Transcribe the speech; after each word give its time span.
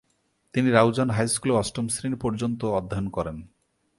তিনি 0.53 0.69
রাউজান 0.71 1.09
হাইস্কুলে 1.09 1.53
অষ্টম 1.53 1.85
শ্রেণী 1.87 2.15
পর্যন্ত 2.15 2.65
অধ্যয়ন 2.65 3.07
করেন। 3.09 3.37